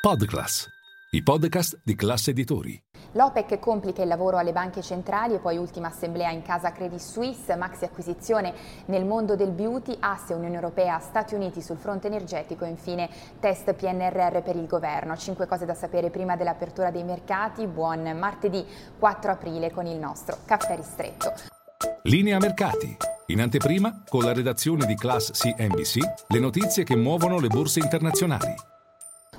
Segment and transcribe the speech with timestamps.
[0.00, 0.66] Podclass,
[1.10, 2.82] i podcast di classe editori.
[3.12, 7.54] L'OPEC complica il lavoro alle banche centrali e poi ultima assemblea in casa Credit Suisse,
[7.54, 8.54] maxi acquisizione
[8.86, 13.10] nel mondo del beauty, asse Unione Europea, Stati Uniti sul fronte energetico e infine
[13.40, 15.18] test PNRR per il governo.
[15.18, 17.66] Cinque cose da sapere prima dell'apertura dei mercati.
[17.66, 18.64] Buon martedì
[18.98, 21.34] 4 aprile con il nostro caffè ristretto.
[22.04, 22.96] Linea mercati.
[23.26, 25.98] In anteprima, con la redazione di Class CNBC,
[26.28, 28.69] le notizie che muovono le borse internazionali.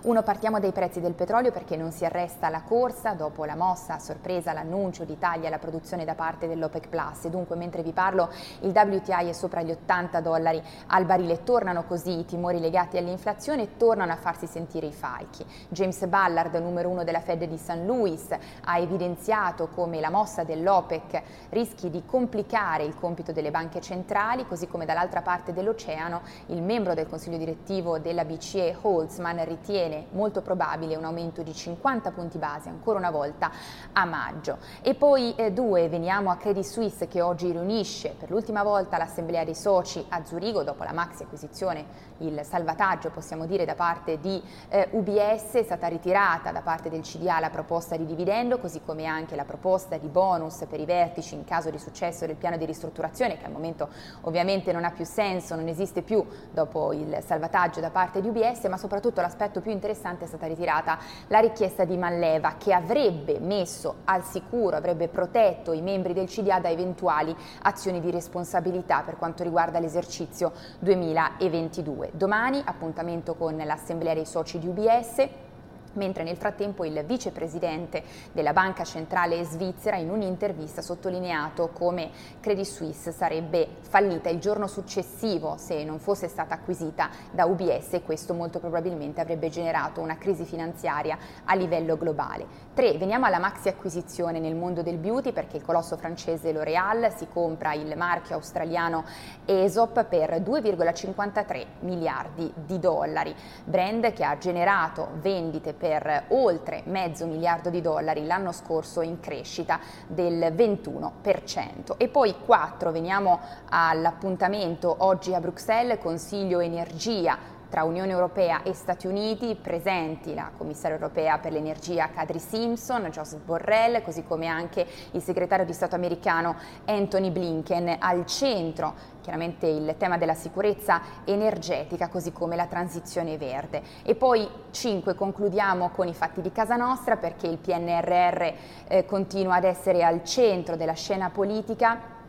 [0.03, 3.93] Uno, partiamo dai prezzi del petrolio perché non si arresta la corsa dopo la mossa
[3.93, 7.27] a sorpresa l'annuncio di tagli alla produzione da parte dell'OPEC Plus.
[7.27, 11.43] Dunque, mentre vi parlo, il WTI è sopra gli 80 dollari al barile.
[11.43, 15.45] Tornano così i timori legati all'inflazione e tornano a farsi sentire i falchi.
[15.69, 17.81] James Ballard, numero uno della Fed di St.
[17.85, 18.25] Louis,
[18.63, 24.67] ha evidenziato come la mossa dell'OPEC rischi di complicare il compito delle banche centrali, così
[24.67, 30.41] come dall'altra parte dell'oceano il membro del consiglio direttivo della BCE, Holtzman, ritiene ritiene molto
[30.41, 33.51] probabile un aumento di 50 punti base ancora una volta
[33.91, 34.57] a maggio.
[34.81, 39.43] E poi eh, due, veniamo a Credit Suisse che oggi riunisce per l'ultima volta l'assemblea
[39.43, 44.41] dei soci a Zurigo dopo la maxi acquisizione, il salvataggio possiamo dire da parte di
[44.69, 49.05] eh, UBS, è stata ritirata da parte del CDA la proposta di dividendo così come
[49.05, 52.65] anche la proposta di bonus per i vertici in caso di successo del piano di
[52.65, 53.89] ristrutturazione che al momento
[54.21, 58.65] ovviamente non ha più senso, non esiste più dopo il salvataggio da parte di UBS
[58.65, 63.95] ma soprattutto l'aspetto più interessante è stata ritirata la richiesta di Malleva che avrebbe messo
[64.05, 69.43] al sicuro, avrebbe protetto i membri del CDA da eventuali azioni di responsabilità per quanto
[69.43, 72.11] riguarda l'esercizio 2022.
[72.13, 75.49] Domani appuntamento con l'Assemblea dei soci di UBS
[75.93, 82.65] mentre nel frattempo il vicepresidente della Banca Centrale Svizzera in un'intervista ha sottolineato come Credit
[82.65, 88.33] Suisse sarebbe fallita il giorno successivo se non fosse stata acquisita da UBS e questo
[88.33, 92.45] molto probabilmente avrebbe generato una crisi finanziaria a livello globale.
[92.73, 92.97] 3.
[92.97, 97.73] Veniamo alla maxi acquisizione nel mondo del beauty perché il colosso francese L'Oréal si compra
[97.73, 99.03] il marchio australiano
[99.45, 107.71] Aesop per 2,53 miliardi di dollari, brand che ha generato vendite per oltre mezzo miliardo
[107.71, 111.95] di dollari l'anno scorso in crescita del 21%.
[111.97, 119.07] E poi 4, veniamo all'appuntamento oggi a Bruxelles, Consiglio Energia tra Unione Europea e Stati
[119.07, 125.21] Uniti, presenti la commissaria europea per l'energia Kadri Simpson, Joseph Borrell, così come anche il
[125.21, 132.33] segretario di Stato americano Anthony Blinken, al centro chiaramente il tema della sicurezza energetica, così
[132.33, 133.81] come la transizione verde.
[134.03, 138.53] E poi 5 concludiamo con i fatti di casa nostra perché il PNRR
[138.87, 142.19] eh, continua ad essere al centro della scena politica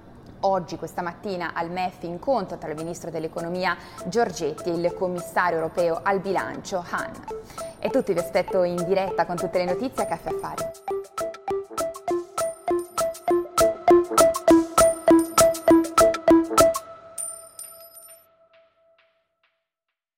[0.45, 3.77] Oggi, questa mattina, al MEF incontro tra il Ministro dell'Economia
[4.07, 7.13] Giorgetti e il Commissario europeo al bilancio Han.
[7.79, 11.32] È tutto, vi aspetto in diretta con tutte le notizie a Caffè Affari.